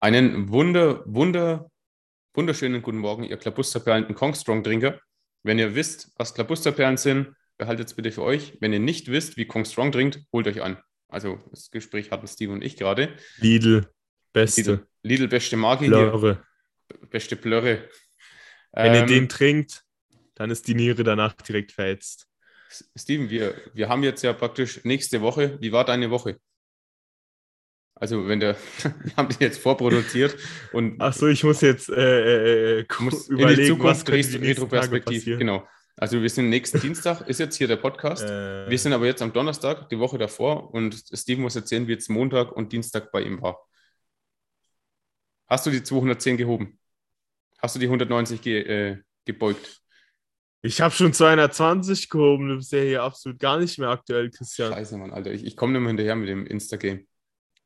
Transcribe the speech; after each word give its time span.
Einen 0.00 0.48
wunder, 0.50 1.02
wunder, 1.06 1.70
wunderschönen 2.34 2.82
guten 2.82 2.98
Morgen, 2.98 3.24
ihr 3.24 3.36
Klabusterperlen 3.36 4.06
und 4.06 4.14
Kongstrong-Trinker. 4.14 5.00
Wenn 5.42 5.58
ihr 5.58 5.74
wisst, 5.74 6.12
was 6.16 6.34
Klabusterperlen 6.34 6.96
sind, 6.96 7.34
behaltet 7.56 7.88
es 7.88 7.94
bitte 7.94 8.12
für 8.12 8.22
euch. 8.22 8.56
Wenn 8.60 8.72
ihr 8.72 8.78
nicht 8.78 9.08
wisst, 9.08 9.36
wie 9.36 9.46
Kongstrong 9.46 9.92
trinkt, 9.92 10.20
holt 10.32 10.46
euch 10.46 10.62
an. 10.62 10.78
Also 11.08 11.40
das 11.50 11.70
Gespräch 11.70 12.10
hatten 12.10 12.28
Steve 12.28 12.52
und 12.52 12.62
ich 12.62 12.76
gerade. 12.76 13.16
Lidl, 13.38 13.88
beste. 14.32 14.62
Lidl, 14.62 14.86
Lidl 15.02 15.28
beste 15.28 15.56
Marke 15.56 15.86
Blöre. 15.86 16.44
Beste 17.10 17.36
Blöre. 17.36 17.88
Wenn 18.72 18.94
ihr 18.94 19.00
Ähm, 19.00 19.06
den 19.06 19.28
trinkt, 19.28 19.84
dann 20.34 20.50
ist 20.50 20.68
die 20.68 20.74
Niere 20.74 21.02
danach 21.02 21.34
direkt 21.34 21.72
verätzt. 21.72 22.27
Steven, 22.96 23.30
wir, 23.30 23.54
wir 23.74 23.88
haben 23.88 24.02
jetzt 24.02 24.22
ja 24.22 24.32
praktisch 24.32 24.84
nächste 24.84 25.20
Woche. 25.20 25.58
Wie 25.60 25.72
war 25.72 25.84
deine 25.84 26.10
Woche? 26.10 26.38
Also, 27.94 28.28
wenn 28.28 28.40
der, 28.40 28.56
wir 29.02 29.16
haben 29.16 29.28
die 29.28 29.42
jetzt 29.42 29.58
vorproduziert 29.58 30.36
und 30.72 31.00
Achso, 31.00 31.26
ich 31.26 31.42
muss 31.42 31.60
jetzt 31.62 31.88
äh, 31.88 32.80
äh, 32.80 32.84
du 32.84 33.02
musst 33.02 33.28
überlegen, 33.28 33.50
in 33.50 33.56
die 33.56 33.70
Zukunft 33.72 34.08
retroperspektiv. 34.08 35.24
Genau. 35.24 35.66
Also, 35.96 36.22
wir 36.22 36.30
sind 36.30 36.48
nächsten 36.48 36.80
Dienstag, 36.82 37.22
ist 37.22 37.40
jetzt 37.40 37.56
hier 37.56 37.66
der 37.66 37.76
Podcast. 37.76 38.22
Äh, 38.22 38.70
Wir 38.70 38.78
sind 38.78 38.92
aber 38.92 39.06
jetzt 39.06 39.20
am 39.20 39.32
Donnerstag, 39.32 39.88
die 39.88 39.98
Woche 39.98 40.16
davor, 40.16 40.72
und 40.72 40.94
Steven 41.12 41.42
muss 41.42 41.56
erzählen, 41.56 41.88
wie 41.88 41.92
jetzt 41.92 42.08
Montag 42.08 42.52
und 42.52 42.72
Dienstag 42.72 43.10
bei 43.10 43.22
ihm 43.22 43.42
war. 43.42 43.58
Hast 45.48 45.66
du 45.66 45.70
die 45.70 45.82
210 45.82 46.36
gehoben? 46.36 46.78
Hast 47.58 47.74
du 47.74 47.80
die 47.80 47.86
190 47.86 48.40
ge, 48.42 48.60
äh, 48.60 48.98
gebeugt? 49.24 49.82
Ich 50.62 50.80
habe 50.80 50.94
schon 50.94 51.12
220 51.12 52.08
gehoben, 52.08 52.48
du 52.48 52.56
bist 52.56 52.72
ja 52.72 52.80
hier 52.80 53.02
absolut 53.02 53.38
gar 53.38 53.58
nicht 53.58 53.78
mehr 53.78 53.88
aktuell, 53.88 54.30
Christian. 54.30 54.72
Scheiße, 54.72 54.96
Mann, 54.96 55.12
Alter. 55.12 55.32
Ich, 55.32 55.44
ich 55.44 55.56
komme 55.56 55.72
nicht 55.72 55.80
mehr 55.80 55.88
hinterher 55.88 56.16
mit 56.16 56.28
dem 56.28 56.46
Insta-Game. 56.46 57.06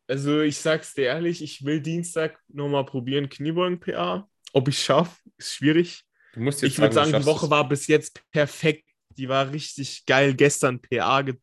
Also 0.09 0.41
ich 0.41 0.59
sag's 0.59 0.95
dir 0.95 1.06
ehrlich, 1.06 1.42
ich 1.42 1.64
will 1.64 1.80
Dienstag 1.80 2.38
nochmal 2.48 2.84
probieren, 2.84 3.28
Kniebeugen-PA. 3.28 4.28
Ob 4.52 4.69
ich 4.69 4.78
schaffe, 4.78 5.17
ist 5.39 5.55
schwierig. 5.55 6.05
Du 6.34 6.41
musst 6.41 6.61
jetzt 6.62 6.72
Ich 6.72 6.78
würde 6.78 6.94
sagen, 6.94 7.12
die 7.12 7.25
Woche 7.25 7.48
war 7.48 7.69
bis 7.69 7.86
jetzt 7.86 8.20
perfekt. 8.30 8.89
Die 9.17 9.28
war 9.28 9.50
richtig 9.52 10.05
geil. 10.06 10.34
Gestern 10.34 10.80
PA 10.80 11.22
ge 11.22 11.36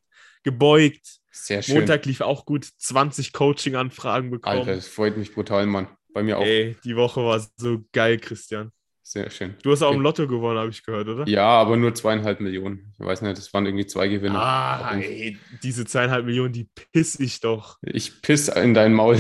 gebeugt. 0.44 1.20
Sehr 1.32 1.62
schön. 1.62 1.76
Montag 1.76 2.06
lief 2.06 2.22
auch 2.22 2.46
gut. 2.46 2.66
20 2.78 3.34
Coaching-Anfragen 3.34 4.32
bekommen. 4.32 4.60
Alter, 4.60 4.76
das 4.76 4.88
freut 4.88 5.18
mich 5.18 5.34
brutal, 5.34 5.66
Mann. 5.66 5.88
Bei 6.14 6.24
mir 6.24 6.38
auch. 6.38 6.46
Ey, 6.46 6.76
die 6.84 6.96
Woche 6.96 7.24
war 7.24 7.46
so 7.58 7.84
geil, 7.92 8.18
Christian. 8.20 8.72
Sehr 9.12 9.28
schön. 9.32 9.56
Du 9.64 9.72
hast 9.72 9.82
auch 9.82 9.88
Okay. 9.88 9.96
im 9.98 10.04
Lotto 10.04 10.28
gewonnen, 10.28 10.60
habe 10.60 10.70
ich 10.70 10.84
gehört, 10.84 11.08
oder? 11.08 11.28
Ja, 11.28 11.48
aber 11.48 11.76
nur 11.78 11.96
zweieinhalb 11.96 12.42
Millionen. 12.42 12.94
Ich 13.00 13.04
weiß 13.04 13.24
nicht, 13.24 13.40
das 13.40 13.52
waren 13.56 13.66
irgendwie 13.66 13.88
zwei 13.88 14.08
Gewinne. 14.08 14.38
Ah, 14.38 14.96
ey, 15.00 15.36
diese 15.64 15.84
zweieinhalb 15.84 16.26
Millionen, 16.28 16.54
die 16.54 16.70
piss 16.94 17.20
ich 17.20 17.40
doch. 17.40 17.80
Ich 17.82 18.22
piss 18.22 18.50
in 18.50 18.76
dein 18.76 18.94
Maul. 18.94 19.20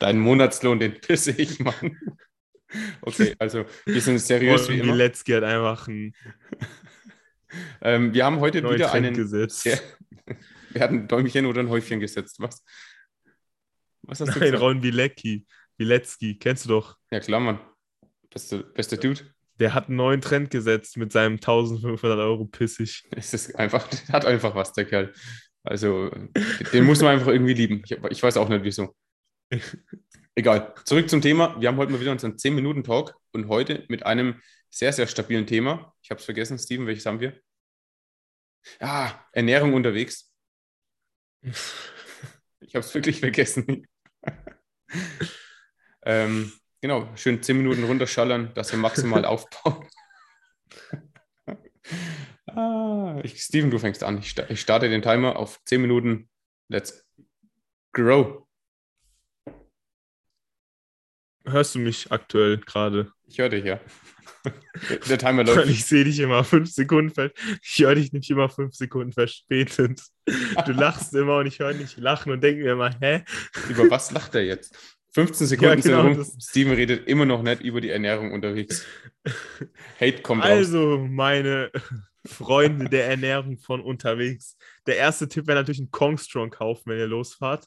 Deinen 0.00 0.18
Monatslohn, 0.18 0.80
den 0.80 1.00
pisse 1.00 1.30
ich, 1.30 1.60
Mann. 1.60 1.96
Okay, 3.02 3.36
also 3.38 3.64
wir 3.86 4.00
sind 4.00 4.18
seriös 4.18 4.68
wie 4.68 4.78
immer. 4.80 4.94
Wilecki 4.94 5.30
hat 5.32 5.44
einfach 5.44 5.86
einen 5.86 6.12
Ähm, 7.80 8.12
wir 8.12 8.24
haben 8.24 8.40
heute 8.40 8.58
wieder 8.58 8.88
Trend 8.90 9.06
einen. 9.06 9.14
gesetzt. 9.14 9.60
Sehr, 9.60 9.78
wir 10.70 10.80
hatten 10.82 10.96
ein 11.02 11.06
Däumchen 11.08 11.46
oder 11.46 11.60
ein 11.60 11.68
Häufchen 11.68 12.00
gesetzt. 12.00 12.36
Was? 12.40 12.64
Was 14.02 14.20
hast 14.20 14.34
du 14.34 14.40
Nein, 14.40 14.50
gesagt? 14.50 14.62
Ron 14.62 14.82
Wilecki. 14.82 15.46
Wilecki, 15.78 16.38
kennst 16.38 16.64
du 16.64 16.70
doch. 16.70 16.96
Ja, 17.10 17.20
klar, 17.20 17.40
Mann. 17.40 17.60
Beste, 18.30 18.58
bester 18.58 18.96
Dude. 18.96 19.20
Der 19.58 19.74
hat 19.74 19.88
einen 19.88 19.96
neuen 19.96 20.20
Trend 20.20 20.50
gesetzt 20.50 20.96
mit 20.96 21.12
seinem 21.12 21.34
1500 21.34 22.18
Euro 22.18 22.46
pissig. 22.46 23.04
Es 23.10 23.34
ist 23.34 23.54
einfach, 23.56 23.88
hat 24.12 24.24
einfach 24.24 24.54
was, 24.54 24.72
der 24.72 24.86
Kerl. 24.86 25.12
Also, 25.62 26.10
den 26.72 26.84
muss 26.84 27.00
man 27.00 27.12
einfach 27.12 27.28
irgendwie 27.28 27.54
lieben. 27.54 27.82
Ich, 27.84 27.92
ich 27.92 28.22
weiß 28.22 28.36
auch 28.36 28.48
nicht, 28.48 28.64
wieso. 28.64 28.94
Egal. 30.34 30.74
Zurück 30.84 31.08
zum 31.10 31.20
Thema. 31.20 31.60
Wir 31.60 31.68
haben 31.68 31.76
heute 31.76 31.92
mal 31.92 32.00
wieder 32.00 32.12
unseren 32.12 32.36
10-Minuten-Talk 32.36 33.14
und 33.32 33.48
heute 33.48 33.84
mit 33.88 34.04
einem 34.06 34.40
sehr, 34.70 34.92
sehr 34.92 35.06
stabilen 35.06 35.46
Thema. 35.46 35.94
Ich 36.02 36.10
habe 36.10 36.18
es 36.18 36.24
vergessen, 36.24 36.58
Steven, 36.58 36.86
welches 36.86 37.06
haben 37.06 37.20
wir? 37.20 37.38
Ah, 38.80 39.12
Ernährung 39.32 39.74
unterwegs. 39.74 40.32
Ich 42.64 42.76
habe 42.76 42.86
es 42.86 42.94
wirklich 42.94 43.18
vergessen. 43.20 43.86
Ähm, 46.04 46.52
genau, 46.80 47.08
schön 47.16 47.42
10 47.42 47.56
Minuten 47.56 47.84
runterschallern, 47.84 48.52
dass 48.54 48.72
wir 48.72 48.78
maximal 48.78 49.24
aufbauen. 49.26 49.86
ah, 52.46 53.20
ich, 53.22 53.42
Steven, 53.42 53.70
du 53.70 53.78
fängst 53.78 54.02
an. 54.02 54.18
Ich, 54.18 54.36
ich 54.38 54.60
starte 54.60 54.88
den 54.88 55.02
Timer 55.02 55.36
auf 55.36 55.60
10 55.64 55.80
Minuten. 55.80 56.28
Let's 56.68 57.04
grow. 57.92 58.46
Hörst 61.44 61.74
du 61.74 61.80
mich 61.80 62.10
aktuell 62.12 62.58
gerade? 62.58 63.12
Ich 63.26 63.38
höre 63.38 63.48
dich, 63.48 63.64
ja. 63.64 63.80
Der 65.08 65.18
Timer 65.18 65.44
läuft. 65.44 65.68
ich 65.68 65.84
sehe 65.84 66.04
dich 66.04 66.18
immer 66.18 66.44
fünf 66.44 66.70
Sekunden 66.70 67.30
Ich 67.62 67.78
höre 67.78 67.94
dich 67.94 68.12
nicht 68.12 68.30
immer 68.30 68.48
fünf 68.48 68.74
Sekunden 68.74 69.12
verspätet. 69.12 70.02
Du 70.66 70.72
lachst 70.72 71.14
immer 71.14 71.38
und 71.38 71.46
ich 71.46 71.58
höre 71.58 71.74
nicht 71.74 71.96
lachen 71.98 72.32
und 72.32 72.42
denke 72.42 72.64
mir 72.64 72.72
immer, 72.72 72.90
hä? 73.00 73.24
Über 73.68 73.90
was 73.90 74.10
lacht 74.10 74.34
er 74.34 74.44
jetzt? 74.44 74.76
15 75.14 75.46
Sekunden 75.46 75.78
Ja, 75.78 75.82
genau, 75.82 76.14
sind 76.14 76.18
rum. 76.18 76.40
Steven 76.40 76.72
redet 76.72 77.06
immer 77.06 77.26
noch 77.26 77.42
nicht 77.42 77.60
über 77.60 77.80
die 77.80 77.90
Ernährung 77.90 78.32
unterwegs. 78.32 78.86
Hate 80.00 80.22
kommt 80.22 80.42
raus. 80.42 80.50
Also, 80.50 80.98
meine 80.98 81.70
Freunde 82.26 82.88
der 82.88 83.08
Ernährung 83.08 83.58
von 83.58 83.80
unterwegs. 83.80 84.56
Der 84.86 84.96
erste 84.96 85.28
Tipp 85.28 85.46
wäre 85.46 85.58
natürlich 85.58 85.80
ein 85.80 85.90
Kongstrong 85.90 86.50
kaufen, 86.50 86.84
wenn 86.86 86.98
ihr 86.98 87.06
losfahrt. 87.06 87.66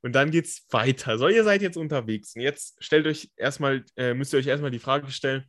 Und 0.00 0.12
dann 0.12 0.30
geht's 0.30 0.66
weiter. 0.70 1.18
So, 1.18 1.28
ihr 1.28 1.44
seid 1.44 1.62
jetzt 1.62 1.76
unterwegs. 1.76 2.34
Und 2.34 2.42
jetzt 2.42 2.76
stellt 2.82 3.06
euch 3.06 3.30
erstmal, 3.36 3.84
äh, 3.96 4.14
müsst 4.14 4.32
ihr 4.32 4.38
euch 4.38 4.46
erstmal 4.46 4.70
die 4.70 4.78
Frage 4.78 5.10
stellen, 5.10 5.44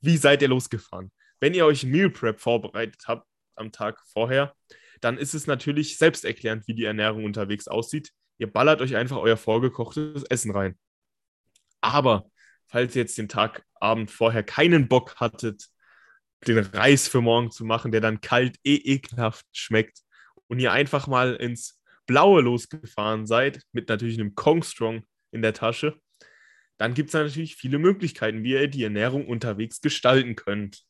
wie 0.00 0.16
seid 0.16 0.42
ihr 0.42 0.48
losgefahren? 0.48 1.10
Wenn 1.40 1.54
ihr 1.54 1.66
euch 1.66 1.84
Meal 1.84 2.10
Prep 2.10 2.40
vorbereitet 2.40 3.02
habt 3.06 3.26
am 3.54 3.72
Tag 3.72 4.00
vorher, 4.12 4.54
dann 5.00 5.18
ist 5.18 5.34
es 5.34 5.46
natürlich 5.46 5.98
selbsterklärend, 5.98 6.66
wie 6.66 6.74
die 6.74 6.84
Ernährung 6.84 7.24
unterwegs 7.24 7.68
aussieht. 7.68 8.12
Ihr 8.38 8.52
ballert 8.52 8.80
euch 8.80 8.96
einfach 8.96 9.18
euer 9.18 9.36
vorgekochtes 9.36 10.24
Essen 10.24 10.50
rein. 10.50 10.78
Aber 11.80 12.30
falls 12.66 12.96
ihr 12.96 13.02
jetzt 13.02 13.18
den 13.18 13.28
Tag, 13.28 13.64
Abend 13.74 14.10
vorher 14.10 14.42
keinen 14.42 14.88
Bock 14.88 15.16
hattet, 15.16 15.66
den 16.46 16.58
Reis 16.58 17.08
für 17.08 17.20
morgen 17.20 17.50
zu 17.50 17.64
machen, 17.64 17.92
der 17.92 18.00
dann 18.00 18.20
kalt 18.20 18.56
eh 18.64 18.76
ekelhaft 18.76 19.46
schmeckt 19.52 20.00
und 20.48 20.60
ihr 20.60 20.72
einfach 20.72 21.06
mal 21.06 21.34
ins 21.36 21.80
Blaue 22.06 22.40
losgefahren 22.40 23.26
seid, 23.26 23.62
mit 23.72 23.88
natürlich 23.88 24.18
einem 24.18 24.34
Kongstrong 24.34 25.04
in 25.32 25.42
der 25.42 25.54
Tasche, 25.54 26.00
dann 26.78 26.94
gibt 26.94 27.08
es 27.08 27.14
natürlich 27.14 27.56
viele 27.56 27.78
Möglichkeiten, 27.78 28.44
wie 28.44 28.52
ihr 28.52 28.68
die 28.68 28.84
Ernährung 28.84 29.26
unterwegs 29.26 29.80
gestalten 29.80 30.36
könnt. 30.36 30.84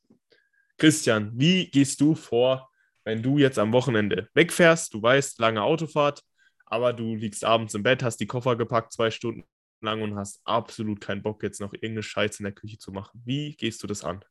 Christian, 0.79 1.33
wie 1.35 1.71
gehst 1.71 2.01
du 2.01 2.15
vor, 2.15 2.71
wenn 3.05 3.23
du 3.23 3.39
jetzt 3.39 3.59
am 3.59 3.73
Wochenende 3.73 4.29
wegfährst? 4.35 4.93
Du 4.93 5.01
weißt, 5.01 5.39
lange 5.39 5.63
Autofahrt, 5.63 6.23
aber 6.67 6.93
du 6.93 7.15
liegst 7.15 7.45
abends 7.45 7.75
im 7.75 7.83
Bett, 7.83 8.03
hast 8.03 8.19
die 8.19 8.27
Koffer 8.27 8.57
gepackt, 8.57 8.93
zwei 8.93 9.11
Stunden 9.11 9.45
lang 9.81 10.03
und 10.03 10.17
hast 10.17 10.41
absolut 10.45 11.01
keinen 11.01 11.23
Bock, 11.23 11.43
jetzt 11.43 11.61
noch 11.61 11.73
irgendeine 11.73 12.03
Scheiße 12.03 12.41
in 12.41 12.45
der 12.45 12.53
Küche 12.53 12.79
zu 12.79 12.93
machen. 12.93 13.23
Wie 13.25 13.57
gehst 13.57 13.83
du 13.83 13.87
das 13.87 14.05
an? 14.05 14.25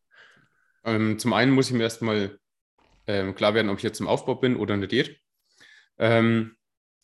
Ähm, 0.83 1.17
zum 1.17 1.33
einen 1.33 1.51
muss 1.51 1.67
ich 1.67 1.73
mir 1.73 1.83
erstmal 1.83 2.39
ähm, 3.07 3.35
klar 3.35 3.53
werden, 3.53 3.69
ob 3.69 3.77
ich 3.77 3.83
jetzt 3.83 3.99
im 3.99 4.07
Aufbau 4.07 4.35
bin 4.35 4.55
oder 4.55 4.73
in 4.73 4.81
der 4.81 4.89
Diät. 4.89 5.19
Ähm, 5.97 6.55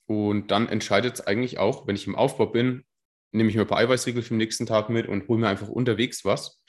und 0.05 0.51
dann 0.51 0.67
entscheidet 0.67 1.15
es 1.15 1.21
eigentlich 1.21 1.57
auch, 1.57 1.87
wenn 1.87 1.95
ich 1.95 2.07
im 2.07 2.15
Aufbau 2.15 2.47
bin, 2.47 2.85
nehme 3.31 3.49
ich 3.49 3.55
mir 3.55 3.61
ein 3.61 3.67
paar 3.67 3.77
Eiweißriegel 3.77 4.23
für 4.23 4.33
den 4.33 4.39
nächsten 4.39 4.65
Tag 4.65 4.89
mit 4.89 5.07
und 5.07 5.27
hole 5.27 5.39
mir 5.39 5.47
einfach 5.47 5.69
unterwegs 5.69 6.25
was. 6.25 6.61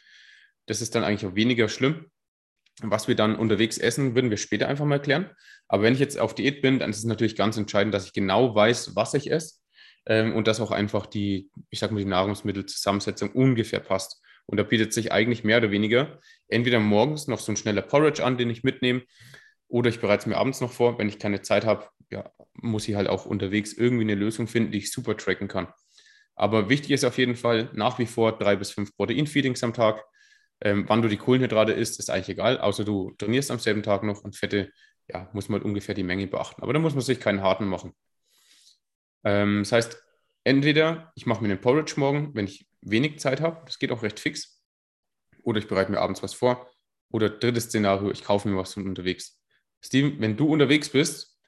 Das 0.67 0.81
ist 0.81 0.95
dann 0.95 1.03
eigentlich 1.03 1.29
auch 1.29 1.35
weniger 1.35 1.69
schlimm. 1.69 2.12
Was 2.81 3.07
wir 3.07 3.15
dann 3.15 3.37
unterwegs 3.37 3.79
essen, 3.79 4.15
würden 4.15 4.31
wir 4.31 4.39
später 4.39 4.69
einfach 4.69 4.87
mal 4.87 5.01
klären. 5.01 5.31
Aber 5.69 5.83
wenn 5.83 5.95
ich 5.95 6.01
jetzt 6.01 6.19
auf 6.19 6.35
Diät 6.35 6.63
bin, 6.63 6.79
dann 6.79 6.91
ist 6.91 6.99
es 6.99 7.05
natürlich 7.05 7.37
ganz 7.37 7.57
entscheidend, 7.57 7.95
dass 7.95 8.07
ich 8.07 8.13
genau 8.13 8.55
weiß, 8.55 8.97
was 8.97 9.15
ich 9.15 9.31
esse 9.31 9.57
ähm, 10.07 10.35
und 10.35 10.47
dass 10.47 10.61
auch 10.61 10.71
einfach 10.71 11.07
die, 11.07 11.51
ich 11.71 11.79
sag 11.79 11.93
mal, 11.93 12.01
die 12.01 12.07
Nahrungsmittelzusammensetzung 12.07 13.31
ungefähr 13.33 13.81
passt. 13.81 14.23
Und 14.47 14.59
da 14.59 14.65
bietet 14.65 14.93
sich 14.93 15.13
eigentlich 15.13 15.45
mehr 15.45 15.59
oder 15.59 15.71
weniger 15.71 16.19
entweder 16.49 16.81
morgens 16.81 17.29
noch 17.29 17.39
so 17.39 17.53
ein 17.53 17.57
schneller 17.57 17.83
Porridge 17.83 18.25
an, 18.25 18.39
den 18.39 18.51
ich 18.51 18.65
mitnehme, 18.65 19.03
oder 19.69 19.89
ich 19.89 20.01
bereite 20.01 20.23
es 20.23 20.27
mir 20.27 20.37
abends 20.37 20.61
noch 20.61 20.73
vor. 20.73 20.99
Wenn 20.99 21.09
ich 21.09 21.19
keine 21.19 21.41
Zeit 21.41 21.65
habe, 21.65 21.87
ja, 22.11 22.31
muss 22.53 22.87
ich 22.89 22.95
halt 22.95 23.09
auch 23.09 23.25
unterwegs 23.25 23.73
irgendwie 23.73 24.05
eine 24.05 24.15
Lösung 24.15 24.47
finden, 24.47 24.71
die 24.71 24.79
ich 24.79 24.93
super 24.93 25.17
tracken 25.17 25.49
kann. 25.49 25.69
Aber 26.35 26.69
wichtig 26.69 26.91
ist 26.91 27.05
auf 27.05 27.17
jeden 27.17 27.37
Fall 27.37 27.71
nach 27.73 27.99
wie 27.99 28.07
vor 28.07 28.37
drei 28.39 28.57
bis 28.57 28.71
fünf 28.71 28.95
Protein-Feedings 28.97 29.63
am 29.65 29.73
Tag. 29.73 30.05
Ähm, 30.65 30.85
wann 30.89 31.03
du 31.03 31.09
die 31.09 31.17
Kohlenhydrate 31.17 31.73
isst, 31.73 31.99
ist 31.99 32.09
eigentlich 32.09 32.31
egal, 32.31 32.59
außer 32.61 32.85
du 32.85 33.13
trainierst 33.19 33.51
am 33.51 33.59
selben 33.59 33.83
Tag 33.83 34.05
noch 34.05 34.23
und 34.23 34.37
Fette, 34.37 34.71
ja, 35.09 35.29
muss 35.33 35.49
man 35.49 35.59
halt 35.59 35.67
ungefähr 35.67 35.95
die 35.95 36.05
Menge 36.05 36.27
beachten. 36.29 36.63
Aber 36.63 36.73
da 36.73 36.79
muss 36.79 36.95
man 36.95 37.03
sich 37.03 37.19
keinen 37.19 37.43
harten 37.43 37.67
machen. 37.67 37.93
Ähm, 39.25 39.61
das 39.63 39.73
heißt, 39.73 40.03
entweder 40.45 41.13
ich 41.17 41.27
mache 41.27 41.43
mir 41.43 41.51
einen 41.51 41.61
Porridge 41.61 41.95
morgen, 41.97 42.35
wenn 42.35 42.47
ich 42.47 42.69
wenig 42.81 43.19
Zeit 43.19 43.41
habe, 43.41 43.63
das 43.67 43.79
geht 43.79 43.91
auch 43.91 44.03
recht 44.03 44.21
fix, 44.21 44.63
oder 45.43 45.59
ich 45.59 45.67
bereite 45.69 45.91
mir 45.91 46.01
abends 46.01 46.23
was 46.23 46.35
vor. 46.35 46.71
Oder 47.11 47.29
drittes 47.29 47.65
Szenario, 47.65 48.11
ich 48.11 48.25
kaufe 48.25 48.49
mir 48.49 48.57
was 48.57 48.75
von 48.75 48.87
unterwegs. 48.87 49.39
Steven, 49.85 50.21
wenn 50.21 50.37
du 50.37 50.47
unterwegs 50.47 50.89
bist, 50.89 51.39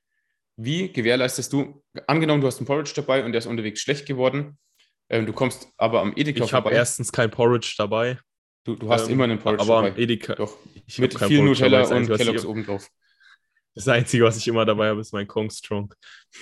wie 0.56 0.92
gewährleistest 0.92 1.52
du, 1.52 1.82
angenommen, 2.06 2.40
du 2.40 2.46
hast 2.46 2.58
einen 2.58 2.66
Porridge 2.66 2.92
dabei 2.94 3.24
und 3.24 3.32
der 3.32 3.38
ist 3.38 3.46
unterwegs 3.46 3.80
schlecht 3.80 4.06
geworden, 4.06 4.58
ähm, 5.08 5.26
du 5.26 5.32
kommst 5.32 5.68
aber 5.76 6.00
am 6.00 6.12
Edeka 6.16 6.44
Ich 6.44 6.52
habe 6.52 6.64
vorbei. 6.64 6.76
erstens 6.76 7.12
kein 7.12 7.30
Porridge 7.30 7.74
dabei. 7.78 8.18
Du, 8.64 8.76
du 8.76 8.90
hast 8.90 9.06
ähm, 9.06 9.12
immer 9.12 9.24
einen 9.24 9.38
Porridge 9.38 9.62
aber 9.62 9.82
dabei. 9.82 10.00
Edeka. 10.00 10.34
Doch, 10.34 10.56
Ich 10.86 10.98
mit 10.98 11.12
viel 11.12 11.20
dabei. 11.20 11.44
Nutella 11.44 11.80
Das 11.80 11.90
und 11.90 12.16
Kelloggs 12.16 12.44
obendrauf. 12.44 12.90
Das 13.74 13.88
Einzige, 13.88 14.24
was 14.24 14.36
ich 14.36 14.48
immer 14.48 14.64
dabei 14.64 14.88
habe, 14.88 15.00
ist 15.00 15.12
mein 15.12 15.26
Kong 15.26 15.50
Strong. 15.50 15.92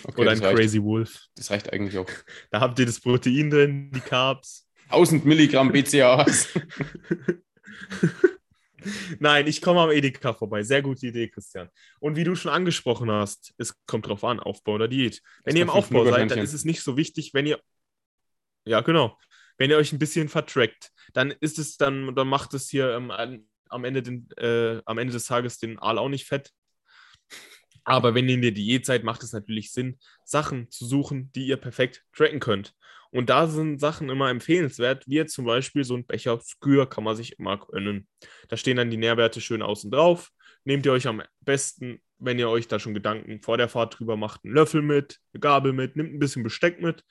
Okay, 0.05 0.21
Oder 0.21 0.33
ein 0.33 0.39
reicht, 0.39 0.57
Crazy 0.57 0.83
Wolf. 0.83 1.27
das 1.35 1.51
reicht 1.51 1.73
eigentlich 1.73 1.99
auch. 1.99 2.09
Da 2.51 2.61
habt 2.61 2.79
ihr 2.79 2.87
das 2.87 3.01
Protein 3.01 3.51
drin, 3.51 3.91
die 3.91 4.01
Carbs. 4.01 4.69
1000 4.89 5.25
Milligramm 5.25 5.73
BCAAs. 5.73 6.49
Nein, 9.19 9.47
ich 9.47 9.63
komme 9.63 9.81
am 9.81 9.91
Edeka 9.91 10.35
vorbei. 10.35 10.63
Sehr 10.63 10.83
gute 10.83 11.07
Idee, 11.07 11.29
Christian. 11.29 11.71
Und 12.01 12.17
wie 12.17 12.25
du 12.25 12.35
schon 12.35 12.53
angesprochen 12.53 13.11
hast, 13.11 13.55
es 13.57 13.75
kommt 13.87 14.07
drauf 14.07 14.25
an, 14.25 14.39
Aufbau 14.41 14.75
oder 14.75 14.89
Diät. 14.89 15.23
Wenn 15.45 15.57
ihr 15.57 15.63
im 15.63 15.71
Aufbau 15.71 16.05
seid, 16.05 16.31
dann 16.31 16.39
ist 16.41 16.53
es 16.53 16.65
nicht 16.65 16.83
so 16.83 16.97
wichtig, 16.97 17.33
wenn 17.33 17.47
ihr. 17.47 17.61
Ja, 18.65 18.81
genau. 18.81 19.17
Wenn 19.59 19.71
ihr 19.71 19.77
euch 19.77 19.93
ein 19.93 19.99
bisschen 19.99 20.29
vertrackt, 20.29 20.91
dann 21.13 21.31
ist 21.31 21.59
es 21.59 21.77
dann, 21.77 22.15
dann 22.15 22.29
macht 22.29 22.55
es 22.55 22.69
hier 22.69 22.93
ähm, 22.95 23.11
am, 23.69 23.85
Ende 23.85 24.03
den, 24.03 24.29
äh, 24.37 24.81
am 24.85 24.99
Ende 24.99 25.13
des 25.13 25.27
Tages 25.27 25.59
den 25.59 25.79
Aal 25.79 25.99
auch 25.99 26.09
nicht 26.09 26.27
fett. 26.27 26.51
Aber 27.85 28.15
wenn 28.15 28.29
ihr 28.29 28.35
in 28.35 28.43
der 28.43 28.53
Diät 28.53 28.87
seid, 28.87 29.05
macht 29.05 29.23
es 29.23 29.33
natürlich 29.33 29.73
Sinn, 29.73 29.99
Sachen 30.25 30.71
zu 30.71 30.87
suchen, 30.87 31.33
die 31.33 31.47
ihr 31.47 31.57
perfekt 31.57 32.05
tracken 32.13 32.41
könnt. 32.41 32.75
Und 33.11 33.29
da 33.29 33.47
sind 33.47 33.79
Sachen 33.79 34.09
immer 34.09 34.31
empfehlenswert, 34.31 35.05
wie 35.07 35.25
zum 35.27 35.45
Beispiel 35.45 35.85
so 35.85 35.95
ein 35.95 36.07
Becher 36.07 36.41
Skür 36.41 36.89
kann 36.89 37.05
man 37.05 37.17
sich 37.17 37.39
immer 37.39 37.59
gönnen. 37.59 38.09
Da 38.49 38.57
stehen 38.57 38.79
dann 38.79 38.91
die 38.91 38.97
Nährwerte 38.97 39.41
schön 39.41 39.63
außen 39.63 39.91
drauf. 39.91 40.31
Nehmt 40.65 40.87
ihr 40.87 40.93
euch 40.93 41.07
am 41.07 41.23
besten, 41.41 42.01
wenn 42.19 42.39
ihr 42.39 42.49
euch 42.49 42.69
da 42.69 42.79
schon 42.79 42.95
Gedanken 42.95 43.43
vor 43.43 43.59
der 43.59 43.69
Fahrt 43.69 43.99
drüber 43.99 44.17
macht, 44.17 44.45
einen 44.45 44.55
Löffel 44.55 44.81
mit, 44.81 45.19
eine 45.35 45.41
Gabel 45.41 45.73
mit, 45.73 45.97
nimmt 45.97 46.15
ein 46.15 46.21
bisschen 46.21 46.43
Besteck 46.43 46.81
mit 46.81 47.05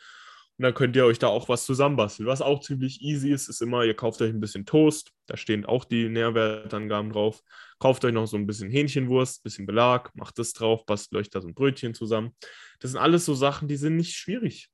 und 0.57 0.63
dann 0.63 0.73
könnt 0.73 0.95
ihr 0.95 1.05
euch 1.05 1.17
da 1.17 1.27
auch 1.27 1.49
was 1.49 1.65
zusammenbasteln. 1.65 2.27
Was 2.27 2.41
auch 2.41 2.59
ziemlich 2.59 3.01
easy 3.01 3.31
ist, 3.31 3.49
ist 3.49 3.61
immer, 3.61 3.83
ihr 3.83 3.95
kauft 3.95 4.21
euch 4.21 4.29
ein 4.29 4.39
bisschen 4.39 4.65
Toast, 4.65 5.11
da 5.25 5.35
stehen 5.35 5.65
auch 5.65 5.85
die 5.85 6.07
Nährwertangaben 6.07 7.11
drauf. 7.11 7.41
Kauft 7.79 8.05
euch 8.05 8.13
noch 8.13 8.27
so 8.27 8.37
ein 8.37 8.45
bisschen 8.45 8.69
Hähnchenwurst, 8.69 9.39
ein 9.39 9.43
bisschen 9.43 9.65
Belag, 9.65 10.13
macht 10.15 10.37
das 10.37 10.53
drauf, 10.53 10.85
bastelt 10.85 11.19
euch 11.19 11.29
da 11.29 11.41
so 11.41 11.47
ein 11.47 11.55
Brötchen 11.55 11.93
zusammen. 11.93 12.35
Das 12.79 12.91
sind 12.91 12.99
alles 12.99 13.25
so 13.25 13.33
Sachen, 13.33 13.67
die 13.67 13.75
sind 13.75 13.95
nicht 13.95 14.15
schwierig. 14.15 14.69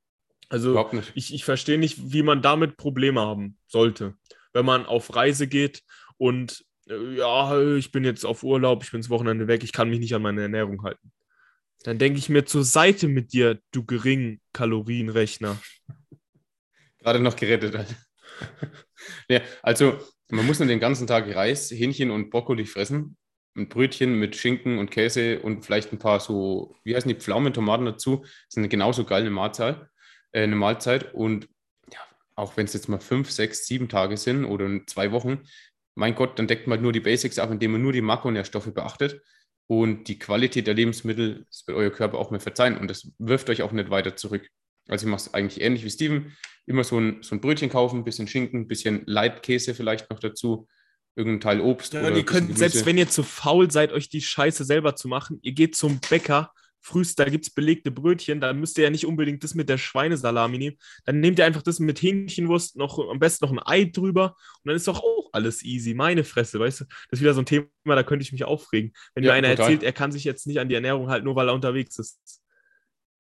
Also 0.50 0.90
ich, 1.14 1.34
ich 1.34 1.44
verstehe 1.44 1.78
nicht, 1.78 2.12
wie 2.12 2.24
man 2.24 2.42
damit 2.42 2.78
Probleme 2.78 3.22
haben 3.22 3.58
sollte. 3.68 4.16
Wenn 4.54 4.66
man 4.66 4.86
auf 4.86 5.16
Reise 5.16 5.48
geht 5.48 5.84
und 6.18 6.66
äh, 6.90 7.16
ja, 7.16 7.76
ich 7.76 7.92
bin 7.92 8.04
jetzt 8.04 8.26
auf 8.26 8.44
Urlaub, 8.44 8.84
ich 8.84 8.92
bin 8.92 9.02
das 9.02 9.10
Wochenende 9.10 9.48
weg, 9.48 9.64
ich 9.64 9.74
kann 9.74 9.90
mich 9.90 10.00
nicht 10.00 10.16
an 10.16 10.22
meine 10.22 10.42
Ernährung 10.42 10.84
halten. 10.84 11.12
Dann 11.84 12.00
denke 12.00 12.20
ich 12.20 12.30
mir 12.30 12.46
zur 12.46 12.64
Seite 12.64 13.08
mit 13.08 13.34
dir, 13.34 13.60
du 13.72 13.86
gering 13.86 14.42
Kalorienrechner. 14.54 15.60
Gerade 17.00 17.20
noch 17.20 17.36
gerettet. 17.36 17.76
Ja, 19.30 19.42
also, 19.62 20.00
man 20.30 20.46
muss 20.46 20.60
nur 20.60 20.68
den 20.68 20.80
ganzen 20.80 21.08
Tag 21.08 21.34
Reis, 21.34 21.72
Hähnchen 21.72 22.12
und 22.12 22.30
Brokkoli 22.30 22.66
fressen. 22.66 23.18
Ein 23.56 23.70
Brötchen 23.70 24.20
mit 24.20 24.36
Schinken 24.36 24.80
und 24.80 24.92
Käse 24.92 25.40
und 25.40 25.66
vielleicht 25.66 25.92
ein 25.94 26.00
paar 26.00 26.20
so, 26.20 26.76
wie 26.84 26.96
heißen 26.96 27.08
die, 27.08 27.16
Pflaumen, 27.16 27.54
Tomaten 27.54 27.86
dazu. 27.86 28.18
Das 28.22 28.32
ist 28.50 28.58
eine 28.58 28.70
genauso 28.70 29.06
geile 29.06 29.30
Mahlzeit. 29.30 29.88
Äh, 30.32 30.44
eine 30.44 30.56
Mahlzeit. 30.56 31.14
Und 31.14 31.48
ja, 31.92 32.00
auch 32.36 32.58
wenn 32.58 32.66
es 32.66 32.74
jetzt 32.74 32.90
mal 32.90 33.00
fünf, 33.00 33.32
sechs, 33.32 33.66
sieben 33.66 33.90
Tage 33.90 34.18
sind 34.18 34.46
oder 34.46 34.70
zwei 34.86 35.12
Wochen, 35.12 35.44
mein 35.96 36.16
Gott, 36.16 36.38
dann 36.38 36.48
deckt 36.48 36.68
man 36.68 36.78
halt 36.78 36.84
nur 36.84 36.92
die 36.92 37.00
Basics 37.00 37.40
ab, 37.40 37.50
indem 37.52 37.72
man 37.72 37.82
nur 37.82 37.94
die 37.94 38.02
Makronährstoffe 38.02 38.74
beachtet. 38.74 39.22
Und 39.68 40.08
die 40.08 40.18
Qualität 40.18 40.66
der 40.66 40.74
Lebensmittel, 40.74 41.46
das 41.50 41.68
wird 41.68 41.78
euer 41.78 41.90
Körper 41.90 42.18
auch 42.18 42.32
mehr 42.32 42.40
verzeihen. 42.40 42.78
Und 42.78 42.90
das 42.90 43.12
wirft 43.20 43.50
euch 43.50 43.62
auch 43.62 43.74
nicht 43.74 43.90
weiter 43.90 44.16
zurück. 44.16 44.50
Also 44.88 45.06
ich 45.06 45.12
mache 45.12 45.22
es 45.22 45.34
eigentlich 45.34 45.62
ähnlich 45.62 45.84
wie 45.84 45.90
Steven. 45.90 46.36
Immer 46.66 46.84
so 46.84 47.00
ein, 47.00 47.22
so 47.22 47.36
ein 47.36 47.42
Brötchen 47.42 47.70
kaufen, 47.70 48.00
ein 48.00 48.04
bisschen 48.06 48.28
Schinken, 48.28 48.62
ein 48.62 48.68
bisschen 48.68 49.04
Leitkäse 49.06 49.74
vielleicht 49.74 50.10
noch 50.10 50.20
dazu, 50.20 50.68
irgendein 51.16 51.42
Teil 51.42 51.62
Obst. 51.62 51.94
Ja, 51.94 52.10
ihr 52.10 52.26
könnt, 52.26 52.58
selbst 52.58 52.86
wenn 52.86 52.98
ihr 52.98 53.10
zu 53.10 53.24
faul 53.24 53.70
seid, 53.72 53.92
euch 53.92 54.10
die 54.10 54.22
Scheiße 54.22 54.64
selber 54.64 54.96
zu 54.96 55.08
machen, 55.08 55.40
ihr 55.42 55.54
geht 55.54 55.76
zum 55.76 56.00
Bäcker, 56.10 56.52
frühst, 56.80 57.20
da 57.20 57.26
gibt 57.26 57.46
es 57.46 57.54
belegte 57.54 57.92
Brötchen, 57.92 58.40
da 58.40 58.54
müsst 58.54 58.78
ihr 58.78 58.86
ja 58.86 58.90
nicht 58.90 59.06
unbedingt 59.06 59.44
das 59.44 59.56
mit 59.56 59.68
der 59.68 59.78
Schweinesalami 59.78 60.58
nehmen. 60.58 60.78
Dann 61.06 61.20
nehmt 61.20 61.40
ihr 61.40 61.46
einfach 61.46 61.62
das 61.62 61.80
mit 61.80 62.02
Hähnchenwurst, 62.02 62.78
noch 62.78 63.00
am 63.00 63.20
besten 63.20 63.46
noch 63.46 63.52
ein 63.52 63.60
Ei 63.60 63.86
drüber 63.86 64.36
und 64.64 64.70
dann 64.70 64.76
ist 64.76 64.88
doch 64.88 65.02
auch 65.28 65.34
alles 65.34 65.64
easy. 65.64 65.94
Meine 65.94 66.24
Fresse, 66.24 66.60
weißt 66.60 66.82
du? 66.82 66.86
Das 66.86 67.20
ist 67.20 67.22
wieder 67.22 67.34
so 67.34 67.42
ein 67.42 67.46
Thema, 67.46 67.68
da 67.86 68.04
könnte 68.04 68.24
ich 68.24 68.32
mich 68.32 68.44
aufregen. 68.44 68.94
Wenn 69.14 69.24
Ja, 69.24 69.32
mir 69.32 69.38
einer 69.38 69.50
total. 69.50 69.66
erzählt, 69.66 69.84
er 69.84 69.94
kann 69.94 70.12
sich 70.12 70.24
jetzt 70.24 70.48
nicht 70.48 70.60
an 70.60 70.70
die 70.70 70.76
Ernährung 70.76 71.10
halten, 71.10 71.26
nur 71.26 71.36
weil 71.36 71.50
er 71.50 71.54
unterwegs 71.54 71.98
ist. 72.00 72.42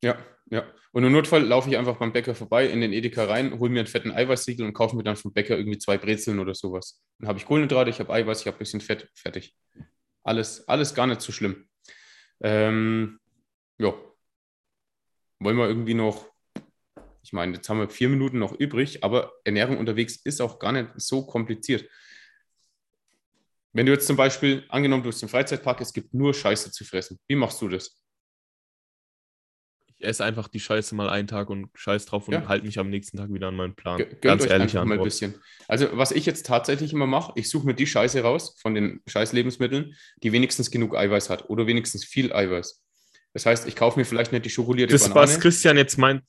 Ja, 0.01 0.18
ja. 0.50 0.65
Und 0.92 1.04
im 1.04 1.12
Notfall 1.12 1.44
laufe 1.44 1.69
ich 1.69 1.77
einfach 1.77 1.98
beim 1.98 2.13
Bäcker 2.13 2.33
vorbei, 2.33 2.68
in 2.68 2.81
den 2.81 2.94
Edeka 2.94 3.25
rein, 3.25 3.59
hole 3.59 3.69
mir 3.69 3.80
einen 3.80 3.88
fetten 3.88 4.12
Eiweißsiegel 4.12 4.65
und 4.65 4.74
kaufe 4.74 4.95
mir 4.95 5.04
dann 5.04 5.15
vom 5.15 5.33
Bäcker 5.33 5.57
irgendwie 5.57 5.77
zwei 5.77 5.98
Brezeln 5.98 6.39
oder 6.39 6.56
sowas. 6.56 7.04
Dann 7.19 7.27
habe 7.27 7.38
ich 7.39 7.45
Kohlenhydrate, 7.45 7.89
ich 7.89 8.00
habe 8.00 8.12
Eiweiß, 8.13 8.42
ich 8.42 8.48
habe 8.48 8.57
ein 8.57 8.59
bisschen 8.59 8.81
Fett, 8.81 9.09
fertig. 9.13 9.56
Alles, 10.24 10.68
alles 10.68 10.95
gar 10.95 11.07
nicht 11.07 11.21
so 11.21 11.31
schlimm. 11.31 11.68
Ähm, 12.42 13.19
ja. 13.77 13.94
Wollen 15.39 15.57
wir 15.57 15.68
irgendwie 15.68 15.94
noch, 15.94 16.31
ich 17.27 17.33
meine, 17.33 17.56
jetzt 17.57 17.68
haben 17.68 17.79
wir 17.79 17.89
vier 17.89 18.07
Minuten 18.07 18.39
noch 18.39 18.53
übrig, 18.57 19.03
aber 19.03 19.33
Ernährung 19.44 19.77
unterwegs 19.79 20.15
ist 20.15 20.39
auch 20.41 20.59
gar 20.59 20.71
nicht 20.71 20.88
so 20.95 21.25
kompliziert. 21.25 21.83
Wenn 23.74 23.85
du 23.85 23.91
jetzt 23.91 24.07
zum 24.07 24.15
Beispiel, 24.15 24.63
angenommen, 24.69 25.03
du 25.03 25.09
hast 25.09 25.21
einen 25.21 25.29
Freizeitpark, 25.29 25.81
es 25.81 25.91
gibt 25.91 26.13
nur 26.13 26.33
Scheiße 26.33 26.71
zu 26.71 26.85
fressen. 26.85 27.19
Wie 27.27 27.35
machst 27.35 27.62
du 27.62 27.68
das? 27.68 28.01
Ich 29.88 30.06
esse 30.06 30.24
einfach 30.24 30.47
die 30.47 30.62
Scheiße 30.62 30.95
mal 30.95 31.09
einen 31.09 31.27
Tag 31.27 31.50
und 31.50 31.69
scheiß 31.75 32.06
drauf 32.06 32.29
und 32.29 32.33
Ja. 32.35 32.47
halte 32.47 32.65
mich 32.65 32.79
am 32.79 32.89
nächsten 32.89 33.18
Tag 33.18 33.33
wieder 33.33 33.50
an 33.50 33.56
meinen 33.56 33.75
Plan. 33.75 33.97
Gönnt 33.97 34.21
Ganz 34.21 34.44
euch 34.44 34.51
ehrliche 34.51 34.80
einfach 34.80 34.88
mal 34.88 34.97
ein 35.00 35.03
bisschen. 35.03 35.35
Also, 35.68 35.89
was 35.97 36.12
ich 36.13 36.25
jetzt 36.25 36.45
tatsächlich 36.45 36.94
immer 36.94 37.07
mache, 37.07 37.33
ich 37.35 37.50
suche 37.50 37.65
mir 37.65 37.73
die 37.73 37.88
Scheiße 37.88 38.21
raus 38.21 38.57
von 38.62 38.73
den 38.73 39.01
Scheiß-Lebensmitteln, 39.06 39.95
die 40.23 40.31
wenigstens 40.31 40.71
genug 40.71 40.95
Eiweiß 40.95 41.30
hat 41.30 41.50
oder 41.50 41.68
wenigstens 41.68 42.06
viel 42.06 42.31
Eiweiß. 42.31 42.81
Das 43.33 43.45
heißt, 43.45 43.68
ich 43.68 43.75
kaufe 43.75 44.00
mir 44.00 44.06
vielleicht 44.06 44.31
nicht 44.31 44.45
die 44.45 44.50
schokolierte 44.50 44.94
Das, 44.94 45.09
Banane. 45.09 45.33
was 45.33 45.39
Christian 45.41 45.75
jetzt 45.77 45.97
meint, 45.97 46.23